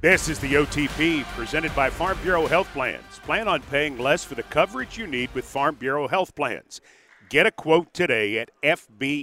[0.00, 3.18] This is the OTP presented by Farm Bureau Health Plans.
[3.24, 6.80] Plan on paying less for the coverage you need with Farm Bureau Health Plans.
[7.28, 9.22] Get a quote today at FBHP.com.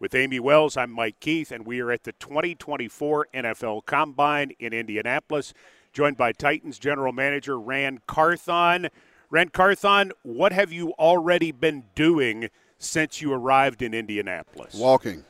[0.00, 4.72] With Amy Wells, I'm Mike Keith, and we are at the 2024 NFL Combine in
[4.72, 5.52] Indianapolis,
[5.92, 8.88] joined by Titans General Manager Ran Carthon.
[9.30, 14.74] Ran Carthon, what have you already been doing since you arrived in Indianapolis?
[14.74, 15.24] Walking,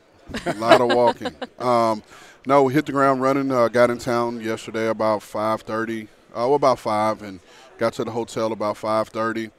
[0.45, 1.35] a lot of walking.
[1.59, 2.03] Um,
[2.45, 3.51] no, hit the ground running.
[3.51, 6.07] Uh, got in town yesterday about 5:30.
[6.35, 7.39] Uh, about five, and
[7.77, 9.51] got to the hotel about 5:30,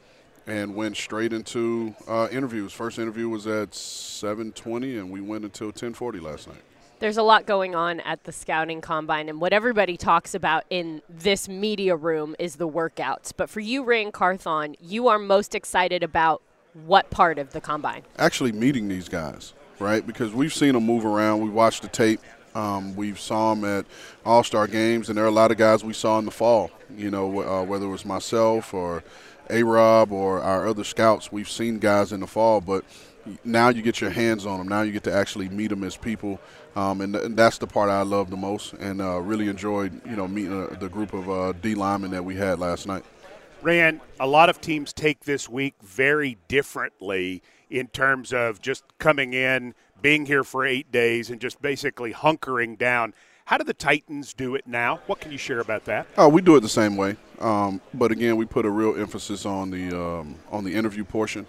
[0.46, 2.72] and went straight into uh, interviews.
[2.72, 6.62] First interview was at 7:20, and we went until 10:40 last night.
[7.00, 11.00] There's a lot going on at the scouting combine, and what everybody talks about in
[11.08, 13.32] this media room is the workouts.
[13.34, 16.42] But for you, Ran Carthon, you are most excited about
[16.74, 18.02] what part of the combine?
[18.18, 20.06] Actually, meeting these guys, right?
[20.06, 21.40] Because we've seen them move around.
[21.40, 22.20] We watched the tape.
[22.54, 23.86] Um, we saw them at
[24.26, 26.70] All Star games, and there are a lot of guys we saw in the fall.
[26.94, 29.02] You know, uh, whether it was myself or
[29.48, 32.84] A Rob or our other scouts, we've seen guys in the fall, but
[33.44, 34.68] now you get your hands on them.
[34.68, 36.40] Now you get to actually meet them as people,
[36.76, 40.00] um, and, th- and, that's the part I love the most, and uh, really enjoyed
[40.06, 43.04] you know meeting uh, the group of uh, D linemen that we had last night.
[43.62, 49.34] Ran, a lot of teams take this week very differently in terms of just coming
[49.34, 53.14] in, being here for eight days, and just basically hunkering down.
[53.44, 55.00] How do the Titans do it now?
[55.06, 56.06] What can you share about that?
[56.16, 59.44] Oh, we do it the same way, um, but again, we put a real emphasis
[59.44, 61.46] on the um, on the interview portion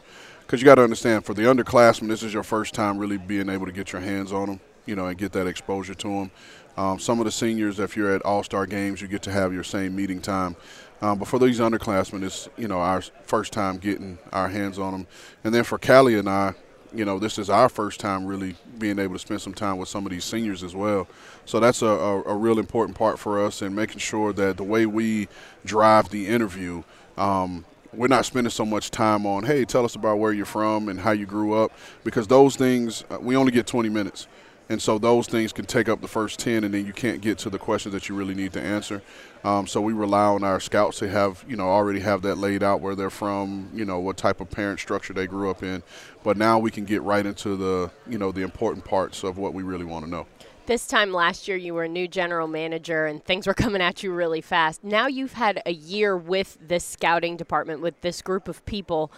[0.51, 3.47] because you got to understand for the underclassmen, this is your first time really being
[3.47, 6.31] able to get your hands on them, you know, and get that exposure to them.
[6.77, 9.53] Um, some of the seniors, if you're at All Star games, you get to have
[9.53, 10.55] your same meeting time.
[11.01, 14.93] Um, but for these underclassmen, it's you know our first time getting our hands on
[14.93, 15.07] them,
[15.43, 16.53] and then for Callie and I,
[16.93, 19.89] you know, this is our first time really being able to spend some time with
[19.89, 21.07] some of these seniors as well.
[21.45, 24.63] So that's a, a, a real important part for us, and making sure that the
[24.63, 25.27] way we
[25.65, 26.83] drive the interview.
[27.17, 30.87] Um, we're not spending so much time on, hey, tell us about where you're from
[30.87, 31.73] and how you grew up,
[32.05, 34.27] because those things, uh, we only get 20 minutes.
[34.71, 37.37] And so those things can take up the first 10, and then you can't get
[37.39, 39.01] to the questions that you really need to answer.
[39.43, 42.63] Um, so we rely on our scouts to have, you know, already have that laid
[42.63, 45.83] out where they're from, you know, what type of parent structure they grew up in.
[46.23, 49.53] But now we can get right into the, you know, the important parts of what
[49.53, 50.25] we really want to know.
[50.67, 54.03] This time last year, you were a new general manager and things were coming at
[54.03, 54.85] you really fast.
[54.85, 59.11] Now you've had a year with this scouting department, with this group of people.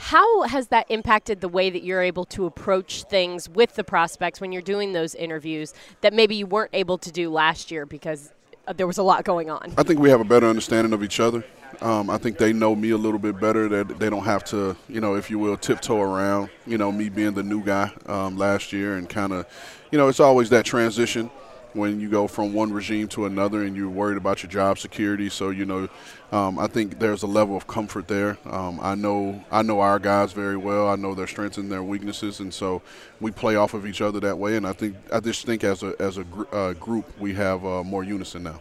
[0.00, 4.40] How has that impacted the way that you're able to approach things with the prospects
[4.40, 8.32] when you're doing those interviews that maybe you weren't able to do last year because
[8.68, 9.74] uh, there was a lot going on?
[9.76, 11.44] I think we have a better understanding of each other.
[11.80, 13.68] Um, I think they know me a little bit better.
[13.68, 16.50] That they don't have to, you know, if you will, tiptoe around.
[16.64, 19.46] You know, me being the new guy um, last year and kind of,
[19.90, 21.28] you know, it's always that transition
[21.72, 25.28] when you go from one regime to another and you're worried about your job security.
[25.28, 25.88] So you know,
[26.32, 28.38] um, I think there's a level of comfort there.
[28.46, 30.88] Um, I know I know our guys very well.
[30.88, 32.82] I know their strengths and their weaknesses, and so
[33.20, 34.56] we play off of each other that way.
[34.56, 37.64] And I think I just think as a as a gr- uh, group we have
[37.64, 38.60] uh, more unison now.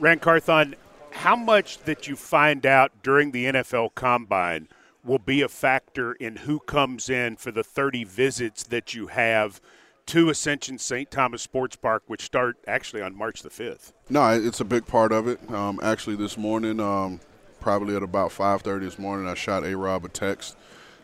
[0.00, 0.74] Ran Carthon,
[1.10, 4.68] how much that you find out during the NFL Combine
[5.04, 9.60] will be a factor in who comes in for the 30 visits that you have
[10.06, 11.10] to Ascension St.
[11.10, 13.92] Thomas Sports Park, which start actually on March the 5th.
[14.08, 15.38] No, it's a big part of it.
[15.50, 17.20] Um, actually, this morning, um,
[17.60, 20.56] probably at about 5:30 this morning, I shot a Rob a text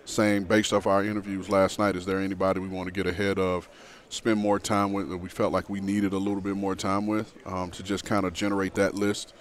[0.04, 3.38] saying, based off our interviews last night, is there anybody we want to get ahead
[3.38, 3.68] of,
[4.08, 7.06] spend more time with that we felt like we needed a little bit more time
[7.06, 9.34] with um, to just kind of generate that list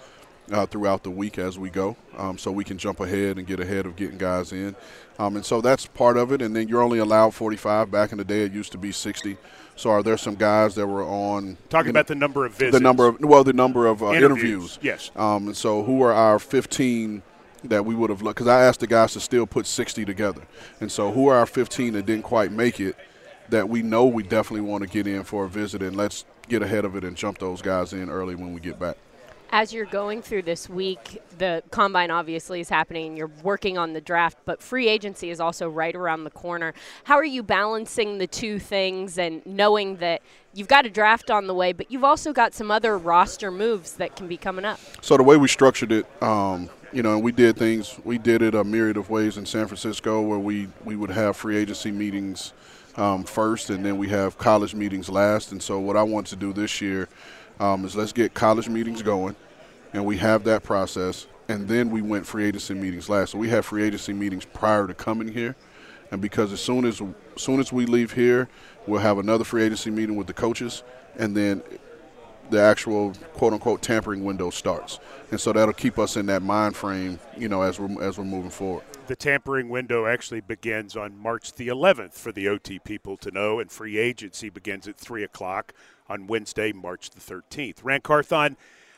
[0.52, 3.60] uh, throughout the week as we go, um, so we can jump ahead and get
[3.60, 4.74] ahead of getting guys in.
[5.18, 6.40] Um, and so that's part of it.
[6.40, 7.90] And then you're only allowed 45.
[7.90, 9.36] Back in the day, it used to be 60.
[9.76, 12.76] So are there some guys that were on talking about know, the number of visits,
[12.76, 14.78] the number of well, the number of uh, interviews.
[14.78, 14.78] interviews.
[14.82, 15.10] Yes.
[15.14, 17.22] Um, and so who are our 15
[17.64, 18.36] that we would have looked?
[18.36, 20.42] Because I asked the guys to still put 60 together.
[20.80, 22.96] And so who are our 15 that didn't quite make it?
[23.50, 26.60] That we know we definitely want to get in for a visit, and let's get
[26.60, 28.98] ahead of it and jump those guys in early when we get back
[29.50, 33.16] as you're going through this week, the combine obviously is happening.
[33.16, 36.74] You're working on the draft, but free agency is also right around the corner.
[37.04, 40.22] How are you balancing the two things and knowing that
[40.52, 43.94] you've got a draft on the way, but you've also got some other roster moves
[43.94, 44.80] that can be coming up?
[45.00, 47.98] So the way we structured it, um, you know, and we did things.
[48.04, 51.36] We did it a myriad of ways in San Francisco, where we we would have
[51.36, 52.52] free agency meetings
[52.96, 55.52] um, first, and then we have college meetings last.
[55.52, 57.08] And so what I want to do this year
[57.60, 59.36] um, is let's get college meetings going.
[59.92, 61.26] and we have that process.
[61.48, 63.32] And then we went free agency meetings last.
[63.32, 65.56] So we had free agency meetings prior to coming here,
[66.10, 68.48] and because as soon as, as soon as we leave here,
[68.86, 70.82] we'll have another free agency meeting with the coaches,
[71.16, 71.62] and then
[72.50, 74.98] the actual quote unquote tampering window starts.
[75.30, 78.24] And so that'll keep us in that mind frame, you know, as we're as we're
[78.24, 78.84] moving forward.
[79.06, 83.58] The tampering window actually begins on March the 11th for the OT people to know,
[83.58, 85.72] and free agency begins at 3 o'clock
[86.08, 87.78] on Wednesday, March the 13th.
[87.82, 88.56] Ran Carthon,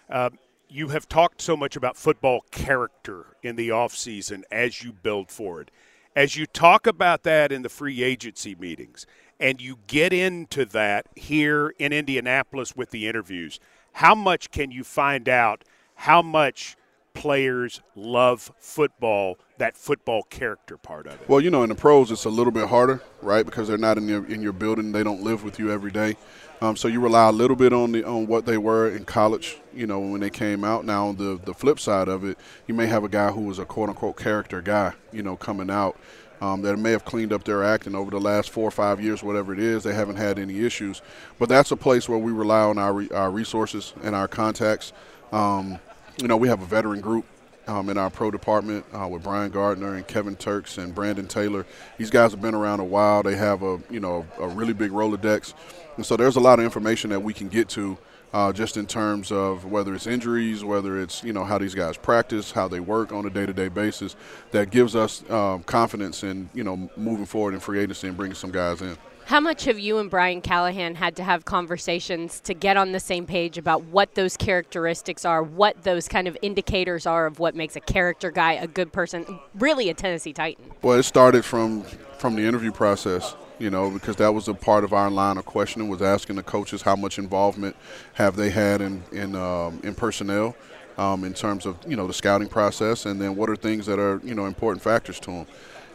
[0.09, 0.31] uh,
[0.69, 5.71] you have talked so much about football character in the offseason as you build forward.
[6.15, 9.07] As you talk about that in the free agency meetings,
[9.39, 13.59] and you get into that here in Indianapolis with the interviews,
[13.95, 15.65] how much can you find out
[15.95, 16.77] how much
[17.15, 21.29] players love football, that football character part of it?
[21.29, 23.47] Well, you know, in the pros, it's a little bit harder, right?
[23.47, 26.17] Because they're not in your in your building, they don't live with you every day.
[26.61, 29.59] Um, so you rely a little bit on the on what they were in college,
[29.73, 30.85] you know, when they came out.
[30.85, 32.37] Now, on the the flip side of it,
[32.67, 35.71] you may have a guy who was a quote unquote character guy, you know, coming
[35.71, 35.97] out
[36.41, 39.01] um, that may have cleaned up their act, and over the last four or five
[39.01, 41.03] years, whatever it is, they haven't had any issues.
[41.39, 44.93] But that's a place where we rely on our, our resources and our contacts.
[45.33, 45.79] Um,
[46.21, 47.27] you know, we have a veteran group
[47.67, 51.67] um, in our pro department uh, with Brian Gardner and Kevin Turks and Brandon Taylor.
[51.99, 53.23] These guys have been around a while.
[53.23, 55.55] They have a you know a really big Rolodex,
[55.97, 57.99] and so there's a lot of information that we can get to
[58.33, 61.97] uh, just in terms of whether it's injuries, whether it's you know how these guys
[61.97, 64.17] practice, how they work on a day-to-day basis,
[64.53, 68.35] that gives us um, confidence in you know moving forward in free agency and bringing
[68.35, 68.97] some guys in.
[69.27, 73.01] How much have you and Brian Callahan had to have conversations to get on the
[73.01, 77.55] same page about what those characteristics are, what those kind of indicators are of what
[77.55, 80.65] makes a character guy a good person, really a Tennessee Titan?
[80.83, 81.85] Well, it started from
[82.19, 85.45] from the interview process you know, because that was a part of our line of
[85.45, 87.77] questioning was asking the coaches how much involvement
[88.15, 90.57] have they had in in um, in personnel,
[90.99, 93.99] um, in terms of you know the scouting process, and then what are things that
[93.99, 95.47] are you know important factors to them.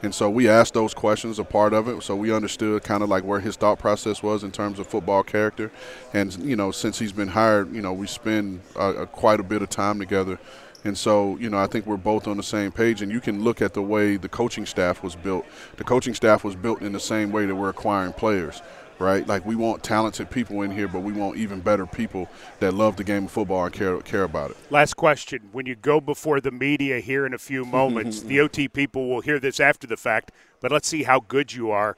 [0.05, 3.09] And so we asked those questions, a part of it, so we understood kind of
[3.09, 5.71] like where his thought process was in terms of football character.
[6.13, 9.61] And you know, since he's been hired, you know, we spend uh, quite a bit
[9.61, 10.39] of time together
[10.85, 13.01] and so, you know, I think we're both on the same page.
[13.01, 15.43] And you can look at the way the coaching staff was built.
[15.77, 18.61] The coaching staff was built in the same way that we're acquiring players,
[18.99, 19.27] right?
[19.27, 22.95] Like we want talented people in here, but we want even better people that love
[22.95, 24.57] the game of football and care care about it.
[24.69, 28.67] Last question: When you go before the media here in a few moments, the OT
[28.67, 30.31] people will hear this after the fact.
[30.61, 31.95] But let's see how good you are.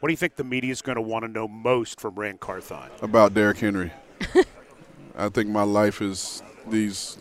[0.00, 2.38] What do you think the media is going to want to know most from Ran
[2.38, 2.88] Carthon?
[3.02, 3.92] About Derrick Henry.
[5.16, 7.18] I think my life is these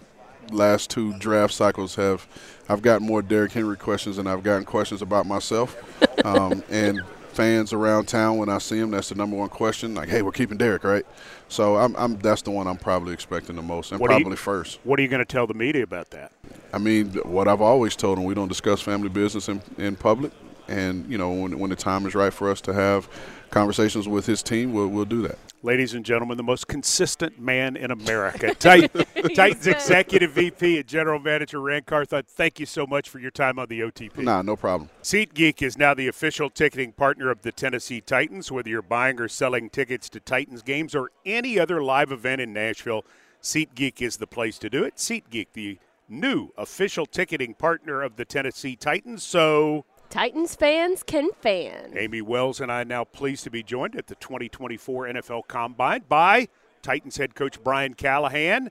[0.51, 2.27] last two draft cycles have
[2.69, 5.75] I've gotten more Derrick Henry questions than I've gotten questions about myself.
[6.25, 7.01] Um, and
[7.38, 9.94] fans around town when I see them, that's the number one question.
[9.94, 11.06] Like, hey, we're keeping Derrick, right?
[11.50, 14.36] So I'm, I'm that's the one I'm probably expecting the most, and what probably you,
[14.36, 14.80] first.
[14.84, 16.31] What are you going to tell the media about that?
[16.74, 20.31] I mean, what I've always told them: we don't discuss family business in, in public,
[20.68, 23.10] and you know, when when the time is right for us to have
[23.50, 25.38] conversations with his team, we'll we'll do that
[25.68, 28.54] ladies and gentlemen, the most consistent man in America.
[28.60, 29.06] Titan,
[29.36, 33.60] Titans Executive VP and General Manager Ran Carthon, thank you so much for your time
[33.60, 34.19] on the OTP.
[34.19, 34.90] Nah, no problem.
[35.04, 38.52] SeatGeek is now the official ticketing partner of the Tennessee Titans.
[38.52, 42.54] Whether you're buying or selling tickets to Titans games or any other live event in
[42.54, 43.04] Nashville,
[43.42, 44.96] SeatGeek is the place to do it.
[44.96, 49.24] SeatGeek, the new official ticketing partner of the Tennessee Titans.
[49.24, 51.94] So Titans fans can fan.
[51.95, 56.47] Amy Wells and I now pleased to be joined at the 2024 NFL Combine by
[56.81, 58.69] Titans head coach Brian Callahan.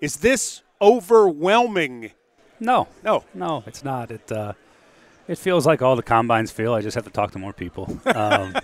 [0.00, 2.10] Is this overwhelming?
[2.60, 4.10] No, no, no, it's not.
[4.10, 4.52] It uh,
[5.26, 6.74] it feels like all the combines feel.
[6.74, 7.98] I just have to talk to more people.
[8.06, 8.54] Um,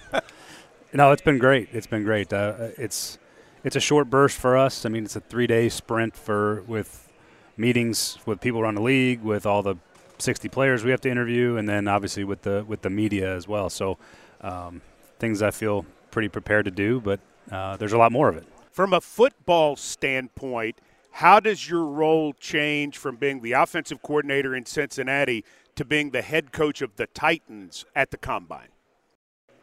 [0.94, 1.70] no, it's been great.
[1.72, 2.32] It's been great.
[2.34, 3.18] Uh, it's
[3.64, 4.84] it's a short burst for us.
[4.84, 7.10] I mean, it's a three day sprint for with
[7.56, 9.76] meetings with people around the league, with all the
[10.22, 13.46] 60 players we have to interview, and then obviously with the with the media as
[13.46, 13.68] well.
[13.68, 13.98] So
[14.40, 14.80] um,
[15.18, 18.46] things I feel pretty prepared to do, but uh, there's a lot more of it.
[18.70, 20.78] From a football standpoint,
[21.12, 25.44] how does your role change from being the offensive coordinator in Cincinnati
[25.76, 28.68] to being the head coach of the Titans at the combine?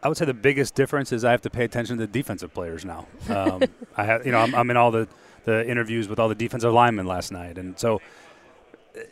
[0.02, 2.54] I would say the biggest difference is I have to pay attention to the defensive
[2.54, 3.08] players now.
[3.30, 3.64] Um,
[3.98, 5.08] I have, you know, I'm, I'm in all the
[5.46, 8.02] the interviews with all the defensive linemen last night, and so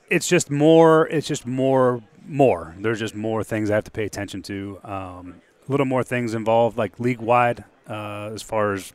[0.10, 1.08] it's just more.
[1.08, 2.02] It's just more.
[2.30, 2.76] More.
[2.80, 4.80] There's just more things I have to pay attention to.
[4.84, 8.92] Um, a little more things involved, like league wide, uh, as far as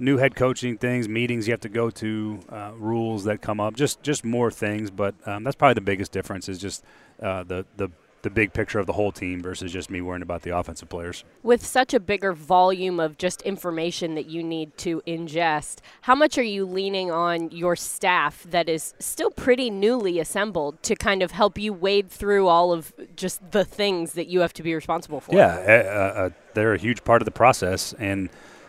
[0.00, 3.76] new head coaching things, meetings you have to go to, uh, rules that come up,
[3.76, 4.90] just just more things.
[4.90, 6.84] But um, that's probably the biggest difference is just
[7.22, 7.90] uh, the the
[8.22, 11.24] the big picture of the whole team versus just me worrying about the offensive players.
[11.42, 16.36] With such a bigger volume of just information that you need to ingest, how much
[16.36, 21.30] are you leaning on your staff that is still pretty newly assembled to kind of
[21.30, 25.20] help you wade through all of just the things that you have to be responsible
[25.20, 25.34] for?
[25.34, 28.28] Yeah, uh, uh, they're a huge part of the process, and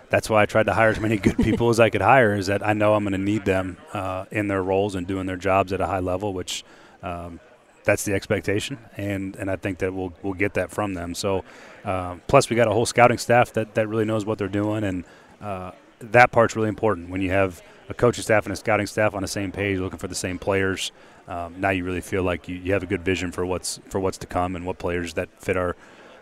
[0.10, 2.36] that's why I tried to hire as many good people as I could hire.
[2.36, 5.26] Is that I know I'm going to need them uh, in their roles and doing
[5.26, 6.64] their jobs at a high level, which
[7.04, 7.40] um,
[7.84, 11.14] that's the expectation, and and I think that we'll we'll get that from them.
[11.16, 11.44] So,
[11.84, 14.84] uh, plus we got a whole scouting staff that that really knows what they're doing,
[14.84, 15.04] and
[15.42, 19.14] uh, that part's really important when you have a coaching staff and a scouting staff
[19.14, 20.92] on the same page, looking for the same players.
[21.28, 24.00] Um, now you really feel like you, you have a good vision for what's for
[24.00, 25.76] what's to come and what players that fit our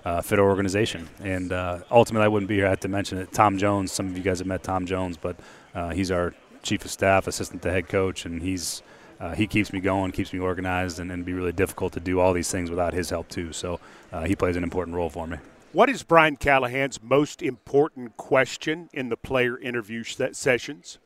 [0.05, 1.09] uh, fit our organization.
[1.19, 2.67] And uh, ultimately, I wouldn't be here.
[2.67, 3.31] I had to mention it.
[3.31, 3.91] Tom Jones.
[3.91, 5.37] Some of you guys have met Tom Jones, but
[5.75, 8.81] uh, he's our chief of staff, assistant to head coach, and he's
[9.19, 12.19] uh, he keeps me going, keeps me organized, and it'd be really difficult to do
[12.19, 13.51] all these things without his help too.
[13.51, 13.79] So
[14.11, 15.37] uh, he plays an important role for me.
[15.71, 20.97] What is Brian Callahan's most important question in the player interview sessions?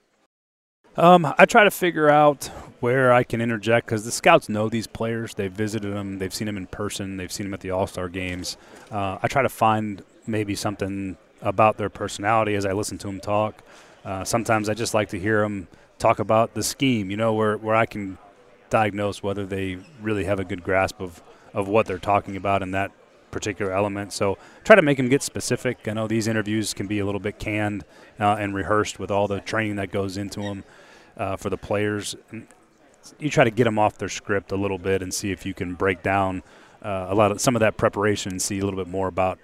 [0.96, 2.46] Um, I try to figure out
[2.79, 5.34] where I can interject because the scouts know these players.
[5.34, 8.10] They've visited them, they've seen them in person, they've seen them at the All Star
[8.10, 8.58] games.
[8.91, 13.20] Uh, I try to find maybe something about their personality as I listen to them
[13.20, 13.63] talk.
[14.05, 15.67] Uh, sometimes I just like to hear them
[16.03, 18.17] talk about the scheme, you know, where, where I can
[18.69, 22.72] diagnose whether they really have a good grasp of, of what they're talking about in
[22.72, 22.91] that
[23.31, 24.12] particular element.
[24.12, 25.88] So try to make them get specific.
[25.88, 27.86] I know these interviews can be a little bit canned
[28.19, 30.65] uh, and rehearsed with all the training that goes into them
[31.15, 32.17] uh, for the players.
[33.17, 35.53] You try to get them off their script a little bit and see if you
[35.53, 36.43] can break down
[36.81, 39.39] uh, a lot of some of that preparation and see a little bit more about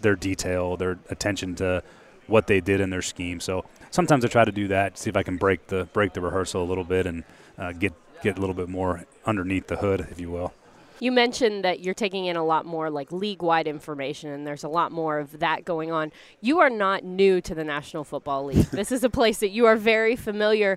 [0.00, 1.82] their detail, their attention to
[2.28, 3.40] what they did in their scheme.
[3.40, 6.20] So sometimes I try to do that, see if I can break the break the
[6.20, 7.24] rehearsal a little bit and
[7.58, 7.92] uh, get
[8.22, 10.52] get a little bit more underneath the hood, if you will.
[11.00, 14.64] You mentioned that you're taking in a lot more like league wide information, and there's
[14.64, 16.12] a lot more of that going on.
[16.40, 18.66] You are not new to the National Football League.
[18.72, 20.76] this is a place that you are very familiar.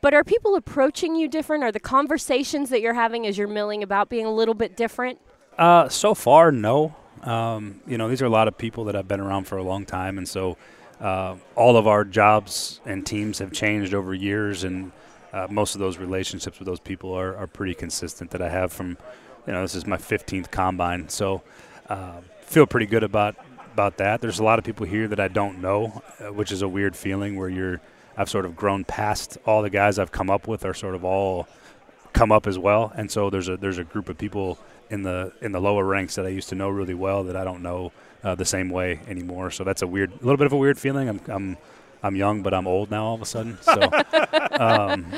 [0.00, 1.64] But are people approaching you different?
[1.64, 5.18] Are the conversations that you're having as you're milling about being a little bit different?
[5.58, 6.94] Uh, so far, no.
[7.24, 9.62] Um, you know, these are a lot of people that have been around for a
[9.62, 10.56] long time, and so
[11.00, 14.92] uh, all of our jobs and teams have changed over years, and
[15.32, 18.72] uh, most of those relationships with those people are, are pretty consistent that I have
[18.72, 18.98] from,
[19.46, 21.42] you know, this is my 15th combine, so
[21.88, 23.36] uh, feel pretty good about
[23.72, 24.20] about that.
[24.20, 26.94] There's a lot of people here that I don't know, uh, which is a weird
[26.94, 27.80] feeling where you're.
[28.16, 31.04] I've sort of grown past all the guys I've come up with are sort of
[31.04, 31.48] all
[32.12, 34.56] come up as well, and so there's a there's a group of people
[34.90, 37.44] in the in the lower ranks that I used to know really well that I
[37.44, 39.50] don't know uh, the same way anymore.
[39.50, 41.08] So that's a weird, a little bit of a weird feeling.
[41.08, 41.56] I'm I'm
[42.02, 43.58] I'm young, but I'm old now all of a sudden.
[43.62, 43.80] So.
[44.60, 45.12] um,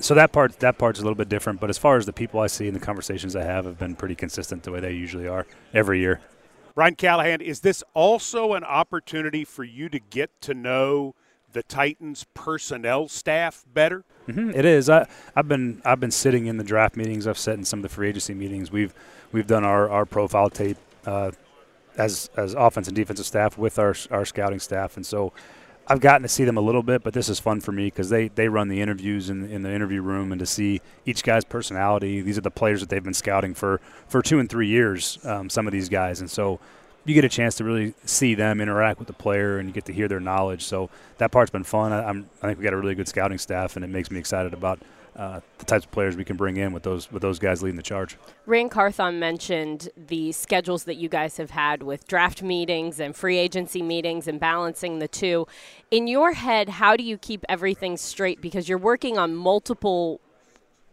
[0.00, 2.40] so that part that part's a little bit different, but as far as the people
[2.40, 5.26] I see and the conversations I have have been pretty consistent the way they usually
[5.26, 6.20] are every year.
[6.74, 11.16] Brian Callahan, is this also an opportunity for you to get to know
[11.58, 14.04] the Titans personnel staff better?
[14.28, 14.88] Mm-hmm, it is.
[14.88, 17.26] I, have been I've been sitting in the draft meetings.
[17.26, 18.70] I've sat in some of the free agency meetings.
[18.70, 18.94] We've
[19.32, 21.32] we've done our, our profile tape uh,
[21.96, 25.32] as as offense and defensive staff with our our scouting staff, and so
[25.88, 27.02] I've gotten to see them a little bit.
[27.02, 29.72] But this is fun for me because they they run the interviews in in the
[29.72, 32.20] interview room, and to see each guy's personality.
[32.20, 35.18] These are the players that they've been scouting for for two and three years.
[35.24, 36.60] Um, some of these guys, and so
[37.08, 39.86] you get a chance to really see them interact with the player and you get
[39.86, 40.64] to hear their knowledge.
[40.64, 41.92] So that part's been fun.
[41.92, 44.18] I, am I think we got a really good scouting staff, and it makes me
[44.18, 44.80] excited about
[45.16, 47.76] uh, the types of players we can bring in with those with those guys leading
[47.76, 48.16] the charge.
[48.46, 53.36] Ran Carthon mentioned the schedules that you guys have had with draft meetings and free
[53.36, 55.46] agency meetings and balancing the two.
[55.90, 60.20] In your head, how do you keep everything straight because you're working on multiple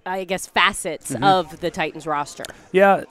[0.07, 1.23] I guess facets mm-hmm.
[1.23, 2.43] of the Titans roster.
[2.71, 3.05] Yeah,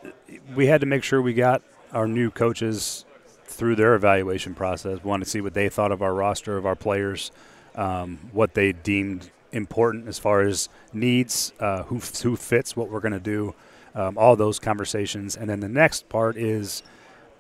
[0.54, 1.62] we had to make sure we got
[1.94, 3.04] our new coaches
[3.44, 5.02] through their evaluation process.
[5.02, 7.30] We wanted to see what they thought of our roster, of our players,
[7.76, 13.00] um, what they deemed important as far as needs, uh, who, who fits what we're
[13.00, 13.54] going to do,
[13.94, 15.36] um, all those conversations.
[15.36, 16.82] And then the next part is,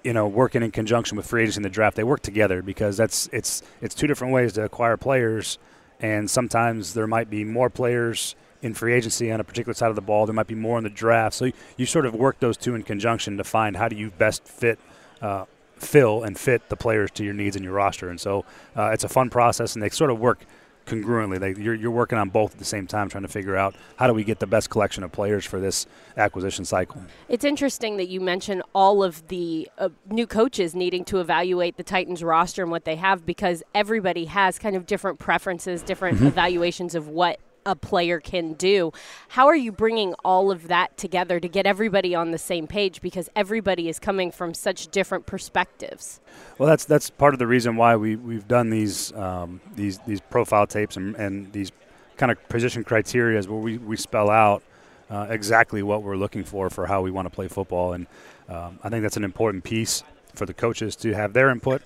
[0.04, 1.96] you know, working in conjunction with free agents in the draft.
[1.96, 5.58] They work together because that's it's it's two different ways to acquire players,
[5.98, 9.94] and sometimes there might be more players in free agency on a particular side of
[9.94, 10.24] the ball.
[10.24, 11.36] There might be more in the draft.
[11.36, 14.10] So you, you sort of work those two in conjunction to find how do you
[14.10, 14.80] best fit.
[15.22, 15.44] Uh,
[15.76, 18.44] fill and fit the players to your needs in your roster, and so
[18.76, 20.46] uh, it's a fun process, and they sort of work
[20.86, 21.38] congruently.
[21.38, 24.06] They, you're, you're working on both at the same time, trying to figure out how
[24.06, 27.02] do we get the best collection of players for this acquisition cycle.
[27.28, 31.82] It's interesting that you mention all of the uh, new coaches needing to evaluate the
[31.82, 36.28] Titans roster and what they have because everybody has kind of different preferences, different mm-hmm.
[36.28, 38.92] evaluations of what a player can do.
[39.28, 43.00] How are you bringing all of that together to get everybody on the same page
[43.00, 46.20] because everybody is coming from such different perspectives?
[46.58, 50.20] Well, that's that's part of the reason why we we've done these um, these these
[50.20, 51.72] profile tapes and, and these
[52.16, 54.62] kind of position criteria where we, we spell out
[55.10, 58.06] uh, exactly what we're looking for for how we want to play football, and
[58.48, 60.02] um, I think that's an important piece
[60.34, 61.82] for the coaches to have their input,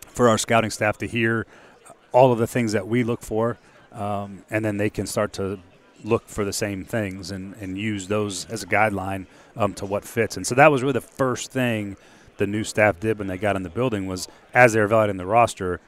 [0.00, 1.46] for our scouting staff to hear
[2.12, 3.58] all of the things that we look for
[3.92, 5.58] um, and then they can start to
[6.04, 9.26] look for the same things and, and use those as a guideline
[9.56, 10.36] um, to what fits.
[10.36, 11.96] And so that was really the first thing
[12.36, 15.26] the new staff did when they got in the building was as they're evaluating the
[15.26, 15.80] roster,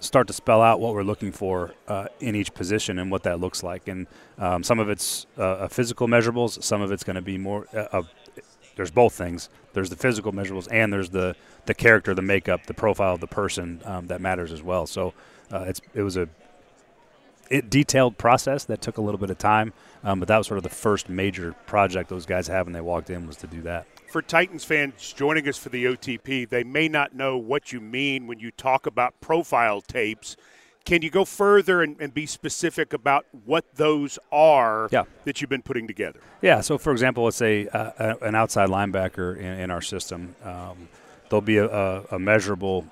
[0.00, 3.40] start to spell out what we're looking for uh, in each position and what that
[3.40, 3.88] looks like.
[3.88, 4.06] And
[4.38, 7.66] um, some of it's uh, physical measurables, some of it's going to be more.
[7.74, 8.02] Uh,
[8.76, 9.48] there's both things.
[9.72, 11.34] There's the physical measurables and there's the
[11.66, 14.86] the character, the makeup, the profile of the person um, that matters as well.
[14.86, 15.12] So
[15.52, 16.28] uh, it's it was a
[17.50, 19.72] it, detailed process that took a little bit of time,
[20.04, 22.80] um, but that was sort of the first major project those guys had when they
[22.80, 23.86] walked in was to do that.
[24.08, 28.26] For Titans fans joining us for the OTP, they may not know what you mean
[28.26, 30.36] when you talk about profile tapes.
[30.84, 35.04] Can you go further and, and be specific about what those are yeah.
[35.24, 36.20] that you've been putting together?
[36.40, 36.62] Yeah.
[36.62, 40.34] So, for example, let's say uh, an outside linebacker in, in our system.
[40.42, 40.88] Um,
[41.28, 42.86] there'll be a, a, a measurable.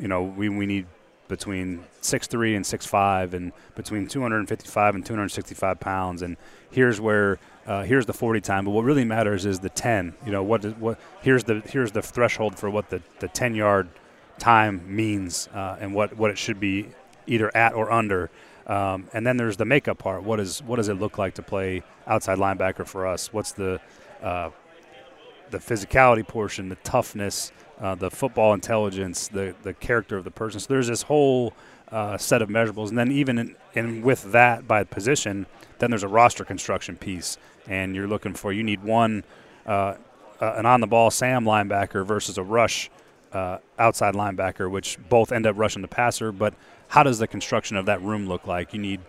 [0.00, 0.86] You know, we, we need
[1.28, 6.22] between 6'3 and 6'5 and between 255 and 265 pounds.
[6.22, 6.36] And
[6.70, 8.64] here's where uh, here's the 40 time.
[8.64, 12.02] But what really matters is the 10 you know what what here's the here's the
[12.02, 13.88] threshold for what the, the 10 yard
[14.38, 16.88] time means uh, and what what it should be
[17.26, 18.30] either at or under.
[18.66, 20.22] Um, and then there's the makeup part.
[20.22, 23.32] What is what does it look like to play outside linebacker for us?
[23.32, 23.80] What's the
[24.22, 24.50] uh,
[25.50, 30.60] the physicality portion the toughness uh, the football intelligence, the the character of the person.
[30.60, 31.52] So there's this whole
[31.90, 35.46] uh, set of measurables, and then even in, in with that by position,
[35.78, 39.24] then there's a roster construction piece, and you're looking for you need one
[39.66, 39.94] uh,
[40.40, 42.90] uh an on the ball Sam linebacker versus a rush
[43.32, 46.32] uh, outside linebacker, which both end up rushing the passer.
[46.32, 46.54] But
[46.88, 48.72] how does the construction of that room look like?
[48.72, 49.00] You need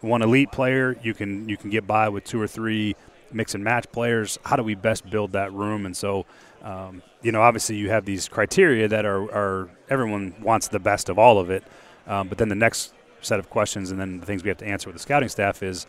[0.00, 0.96] one elite player.
[1.02, 2.94] You can you can get by with two or three
[3.32, 4.38] mix and match players.
[4.44, 5.86] How do we best build that room?
[5.86, 6.26] And so
[6.68, 11.08] um, you know, obviously you have these criteria that are, are everyone wants the best
[11.08, 11.64] of all of it.
[12.06, 14.66] Um, but then the next set of questions and then the things we have to
[14.66, 15.86] answer with the scouting staff is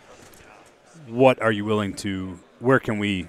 [1.07, 3.27] what are you willing to, where can we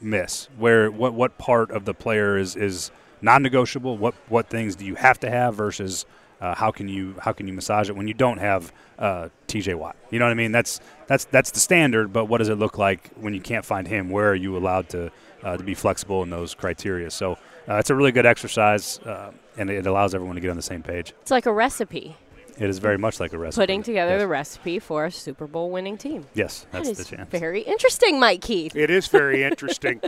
[0.00, 0.48] miss?
[0.56, 3.98] Where, what, what part of the player is, is non negotiable?
[3.98, 6.06] What, what things do you have to have versus
[6.40, 9.74] uh, how can you how can you massage it when you don't have uh, T.J.
[9.74, 9.94] Watt?
[10.10, 10.50] You know what I mean?
[10.50, 12.12] That's that's that's the standard.
[12.12, 14.10] But what does it look like when you can't find him?
[14.10, 17.10] Where are you allowed to uh, to be flexible in those criteria.
[17.10, 20.56] So uh, it's a really good exercise, uh, and it allows everyone to get on
[20.56, 21.12] the same page.
[21.22, 22.16] It's like a recipe.
[22.58, 23.62] It is very much like a recipe.
[23.62, 24.20] Putting together yes.
[24.20, 26.26] the recipe for a Super Bowl winning team.
[26.34, 27.30] Yes, that's that the chance.
[27.30, 28.76] Very interesting, Mike Keith.
[28.76, 30.00] It is very interesting.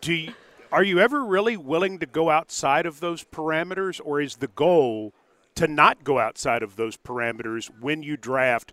[0.00, 0.32] Do you,
[0.72, 5.12] are you ever really willing to go outside of those parameters, or is the goal
[5.56, 8.72] to not go outside of those parameters when you draft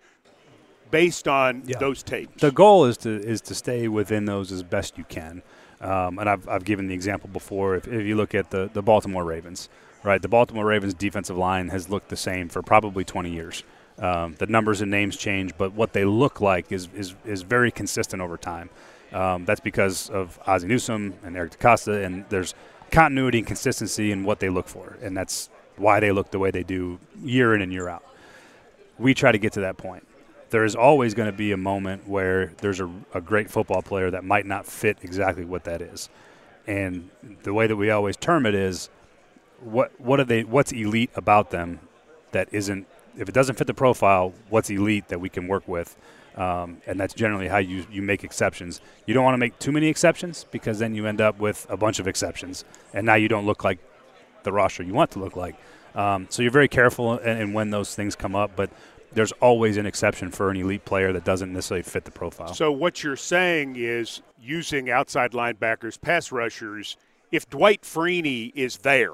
[0.90, 1.78] based on yeah.
[1.78, 2.42] those tapes?
[2.42, 5.44] The goal is to is to stay within those as best you can.
[5.82, 7.76] Um, and I've, I've given the example before.
[7.76, 9.68] If, if you look at the, the Baltimore Ravens,
[10.04, 13.64] right, the Baltimore Ravens defensive line has looked the same for probably 20 years.
[13.98, 17.72] Um, the numbers and names change, but what they look like is, is, is very
[17.72, 18.70] consistent over time.
[19.12, 22.54] Um, that's because of Ozzie Newsome and Eric DeCosta, and there's
[22.92, 26.52] continuity and consistency in what they look for, and that's why they look the way
[26.52, 28.04] they do year in and year out.
[28.98, 30.08] We try to get to that point
[30.52, 34.12] there is always going to be a moment where there's a, a great football player
[34.12, 36.10] that might not fit exactly what that is.
[36.68, 37.10] And
[37.44, 38.90] the way that we always term it is
[39.62, 41.80] what what are they what's elite about them
[42.32, 42.86] that isn't
[43.18, 45.98] if it doesn't fit the profile, what's elite that we can work with?
[46.36, 48.80] Um, and that's generally how you, you make exceptions.
[49.06, 51.76] You don't want to make too many exceptions because then you end up with a
[51.76, 53.80] bunch of exceptions, and now you don't look like
[54.44, 55.56] the roster you want to look like.
[55.94, 58.52] Um, so you're very careful in, when those things come up.
[58.56, 58.70] But
[59.14, 62.54] there's always an exception for an elite player that doesn't necessarily fit the profile.
[62.54, 66.98] So what you're saying is using outside linebackers, pass rushers.
[67.32, 69.14] If Dwight Freeney is there,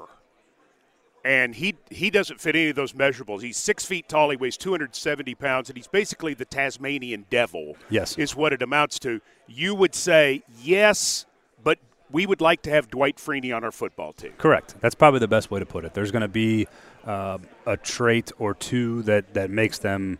[1.24, 3.42] and he he doesn't fit any of those measurables.
[3.42, 4.30] He's six feet tall.
[4.30, 7.76] He weighs 270 pounds, and he's basically the Tasmanian devil.
[7.90, 9.20] Yes, is what it amounts to.
[9.46, 11.26] You would say yes,
[11.62, 11.78] but
[12.10, 14.32] we would like to have Dwight Freeney on our football team.
[14.38, 14.74] Correct.
[14.80, 15.94] That's probably the best way to put it.
[15.94, 16.66] There's going to be
[17.04, 20.18] uh, a trait or two that, that makes them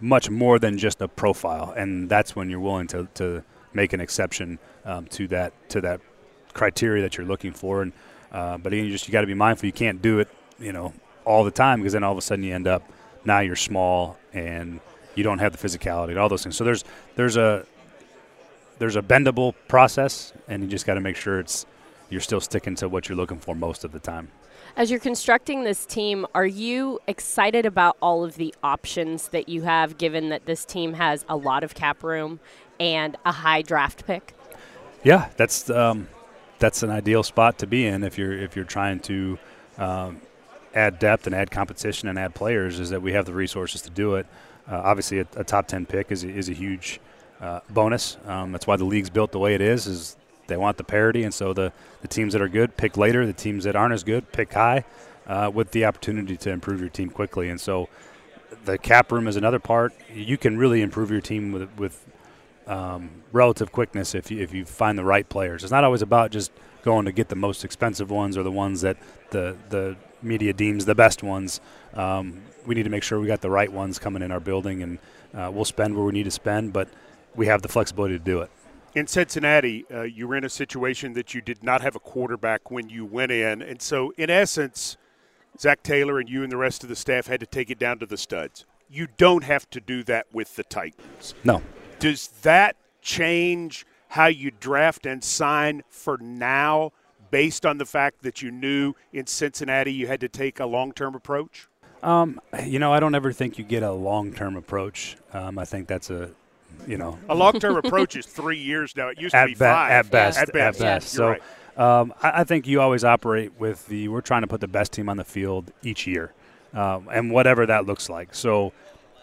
[0.00, 4.00] much more than just a profile, and that's when you're willing to, to make an
[4.00, 6.00] exception um, to that to that
[6.54, 7.82] criteria that you're looking for.
[7.82, 7.92] And
[8.32, 9.66] uh, but again, you just you got to be mindful.
[9.66, 10.28] You can't do it,
[10.58, 10.92] you know,
[11.24, 12.88] all the time because then all of a sudden you end up
[13.24, 14.80] now you're small and
[15.14, 16.56] you don't have the physicality and all those things.
[16.56, 16.84] So there's
[17.16, 17.66] there's a
[18.78, 21.66] there's a bendable process, and you just got to make sure it's
[22.10, 24.28] you're still sticking to what you're looking for most of the time.
[24.76, 29.62] As you're constructing this team, are you excited about all of the options that you
[29.62, 32.40] have, given that this team has a lot of cap room
[32.78, 34.34] and a high draft pick?
[35.04, 36.08] Yeah, that's um,
[36.58, 39.38] that's an ideal spot to be in if you're if you're trying to
[39.78, 40.20] um,
[40.74, 42.80] add depth and add competition and add players.
[42.80, 44.26] Is that we have the resources to do it.
[44.70, 47.00] Uh, obviously, a, a, top ten pick is is a huge
[47.40, 48.16] uh, bonus.
[48.26, 49.86] Um, that's why the league's built the way it is.
[49.86, 51.72] Is they want the parity, and so the,
[52.02, 53.26] the teams that are good pick later.
[53.26, 54.84] The teams that aren't as good pick high,
[55.26, 57.48] uh, with the opportunity to improve your team quickly.
[57.48, 57.88] And so,
[58.64, 59.92] the cap room is another part.
[60.12, 62.04] You can really improve your team with with
[62.66, 65.62] um, relative quickness if you if you find the right players.
[65.62, 66.50] It's not always about just
[66.82, 68.96] going to get the most expensive ones or the ones that
[69.30, 71.60] the the media deems the best ones.
[71.94, 74.82] Um, we need to make sure we got the right ones coming in our building,
[74.82, 74.98] and
[75.34, 76.88] uh, we'll spend where we need to spend, but
[77.38, 78.50] we have the flexibility to do it.
[78.94, 82.70] In Cincinnati, uh, you were in a situation that you did not have a quarterback
[82.70, 84.96] when you went in, and so in essence,
[85.58, 87.98] Zac Taylor and you and the rest of the staff had to take it down
[88.00, 88.66] to the studs.
[88.90, 91.34] You don't have to do that with the Titans.
[91.44, 91.62] No.
[92.00, 96.92] Does that change how you draft and sign for now
[97.30, 100.92] based on the fact that you knew in Cincinnati you had to take a long
[100.92, 101.68] term approach?
[102.02, 105.16] Um, you know, I don't ever think you get a long term approach.
[105.32, 106.30] Um, I think that's a,
[106.86, 109.08] you know, a long term approach is three years now.
[109.08, 111.08] It used to be be- five At best, At best, at best.
[111.08, 111.42] So, right.
[111.76, 114.92] um, I, I think you always operate with the we're trying to put the best
[114.92, 116.32] team on the field each year,
[116.74, 118.34] um, and whatever that looks like.
[118.34, 118.72] So,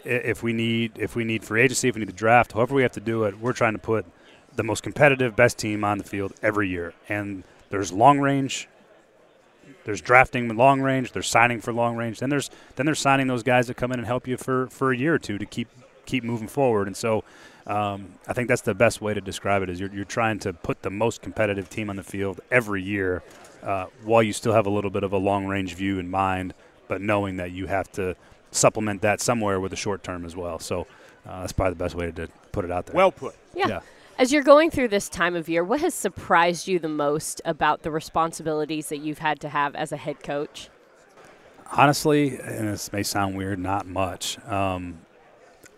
[0.04, 2.82] if we need if we need free agency, if we need to draft, however we
[2.82, 4.06] have to do it, we're trying to put
[4.54, 6.94] the most competitive, best team on the field every year.
[7.08, 8.68] And there's long range.
[9.84, 11.12] There's drafting with long range.
[11.12, 12.18] There's signing for long range.
[12.18, 14.92] Then there's then there's signing those guys that come in and help you for, for
[14.92, 15.68] a year or two to keep
[16.06, 16.86] keep moving forward.
[16.86, 17.24] And so
[17.66, 20.52] um, I think that's the best way to describe it is you're, you're trying to
[20.52, 23.22] put the most competitive team on the field every year
[23.62, 26.54] uh, while you still have a little bit of a long range view in mind,
[26.88, 28.14] but knowing that you have to
[28.52, 30.58] supplement that somewhere with a short term as well.
[30.58, 30.86] So
[31.26, 32.94] uh, that's probably the best way to put it out there.
[32.94, 33.34] Well put.
[33.54, 33.68] Yeah.
[33.68, 33.80] Yeah.
[34.18, 37.82] As you're going through this time of year, what has surprised you the most about
[37.82, 40.70] the responsibilities that you've had to have as a head coach?
[41.70, 44.38] Honestly, and this may sound weird, not much.
[44.46, 45.00] Um,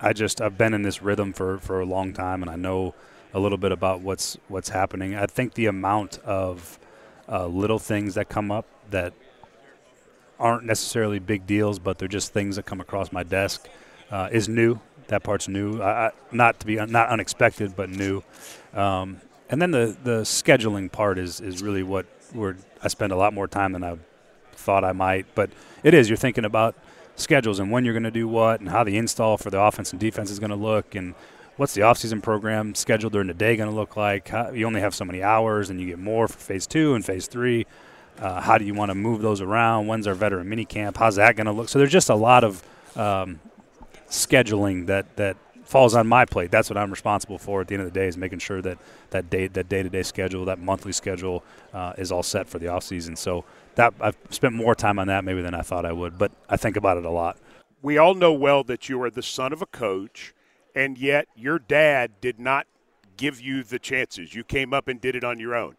[0.01, 2.95] I just I've been in this rhythm for, for a long time, and I know
[3.35, 5.15] a little bit about what's what's happening.
[5.15, 6.79] I think the amount of
[7.29, 9.13] uh, little things that come up that
[10.39, 13.69] aren't necessarily big deals, but they're just things that come across my desk
[14.11, 14.79] uh, is new.
[15.09, 18.23] That part's new, I, I, not to be not unexpected, but new.
[18.75, 23.17] Um, and then the the scheduling part is is really what where I spend a
[23.17, 23.97] lot more time than I
[24.53, 25.27] thought I might.
[25.35, 25.51] But
[25.83, 26.77] it is you're thinking about
[27.19, 29.91] schedules and when you're going to do what and how the install for the offense
[29.91, 31.15] and defense is going to look and
[31.57, 34.29] what's the offseason program scheduled during the day going to look like.
[34.29, 37.05] How, you only have so many hours and you get more for phase two and
[37.05, 37.67] phase three.
[38.19, 39.87] Uh, how do you want to move those around?
[39.87, 40.97] When's our veteran mini camp?
[40.97, 41.69] How's that going to look?
[41.69, 42.63] So there's just a lot of
[42.97, 43.41] um,
[44.09, 45.37] scheduling that that
[45.69, 46.51] falls on my plate.
[46.51, 48.79] That's what I'm responsible for at the end of the day is making sure that
[49.11, 52.59] that day that day to day schedule, that monthly schedule, uh, is all set for
[52.59, 53.17] the off season.
[53.17, 56.33] So that I've spent more time on that maybe than I thought I would, but
[56.49, 57.37] I think about it a lot.
[57.83, 60.35] We all know well that you are the son of a coach,
[60.75, 62.67] and yet your dad did not
[63.19, 64.35] give you the chances.
[64.35, 65.77] You came up and did it on your own.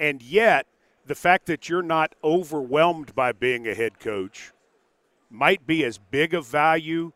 [0.00, 0.66] And yet,
[1.04, 4.52] the fact that you're not overwhelmed by being a head coach
[5.30, 7.12] might be as big of value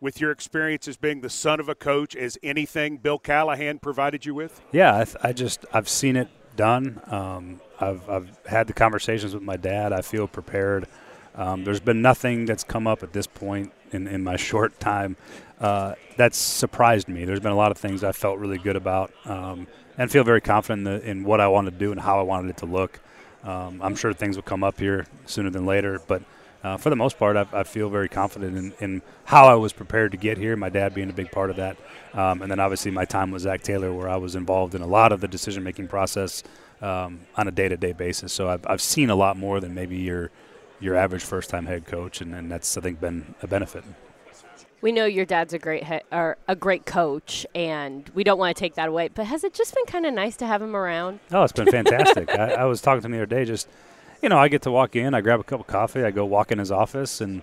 [0.00, 4.26] with your experience as being the son of a coach as anything Bill Callahan provided
[4.26, 4.60] you with?
[4.72, 7.00] Yeah, I, th- I just I've seen it done.
[7.06, 9.92] Um, I've I've had the conversations with my dad.
[9.92, 10.86] I feel prepared.
[11.34, 15.16] Um, there's been nothing that's come up at this point in, in my short time
[15.60, 17.24] uh, that's surprised me.
[17.24, 19.66] There's been a lot of things I felt really good about um,
[19.98, 22.22] and feel very confident in, the, in what I wanted to do and how I
[22.22, 23.00] wanted it to look.
[23.42, 26.22] Um, I'm sure things will come up here sooner than later, but
[26.62, 29.72] uh, for the most part, I, I feel very confident in, in, how I was
[29.72, 30.56] prepared to get here.
[30.56, 31.76] My dad being a big part of that,
[32.14, 34.86] um, and then obviously my time with Zac Taylor, where I was involved in a
[34.86, 36.42] lot of the decision-making process
[36.80, 38.32] um, on a day-to-day basis.
[38.32, 40.30] So I've, I've seen a lot more than maybe your
[40.78, 43.82] your average first-time head coach, and, and that's I think been a benefit.
[44.82, 48.54] We know your dad's a great he- or a great coach, and we don't want
[48.54, 49.08] to take that away.
[49.08, 51.20] But has it just been kind of nice to have him around?
[51.32, 52.30] Oh, it's been fantastic.
[52.30, 53.44] I, I was talking to him the other day.
[53.46, 53.68] Just
[54.22, 56.24] you know, I get to walk in, I grab a cup of coffee, I go
[56.24, 57.42] walk in his office, and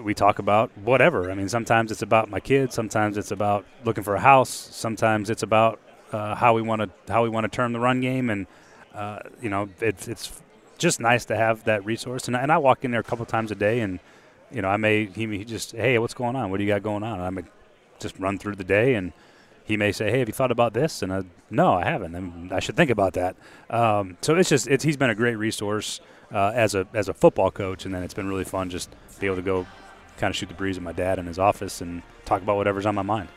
[0.00, 1.30] we talk about whatever.
[1.30, 5.30] I mean, sometimes it's about my kids, sometimes it's about looking for a house, sometimes
[5.30, 5.80] it's about
[6.12, 8.46] uh, how we want to how we want to turn the run game, and
[8.94, 10.32] uh, you know, it, it's
[10.78, 12.28] just nice to have that resource.
[12.28, 14.00] And, and I walk in there a couple times a day, and
[14.50, 16.50] you know, I may he may just hey, what's going on?
[16.50, 17.20] What do you got going on?
[17.20, 17.42] I may
[17.98, 19.12] just run through the day and
[19.64, 22.14] he may say, "Hey, have you thought about this?" And I, no, I haven't.
[22.14, 23.34] And I should think about that.
[23.70, 26.00] Um, so it's just it's he's been a great resource
[26.32, 29.26] uh, as a as a football coach, and then it's been really fun just be
[29.26, 29.66] able to go
[30.18, 32.86] kind of shoot the breeze with my dad in his office and talk about whatever's
[32.86, 33.28] on my mind.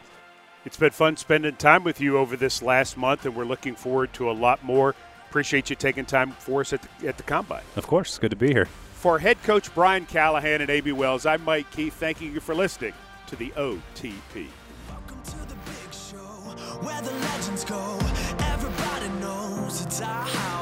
[0.66, 4.12] It's been fun spending time with you over this last month, and we're looking forward
[4.14, 4.96] to a lot more.
[5.30, 7.64] Appreciate you taking time for us at the, at the combine.
[7.76, 8.66] Of course, it's good to be here.
[8.94, 11.94] For head coach Brian Callahan and AB Wells, I'm Mike Keith.
[11.94, 12.94] Thanking you for listening
[13.28, 14.48] to the OTP
[16.82, 17.98] where the legends go.
[18.54, 20.57] Everybody knows it's our house.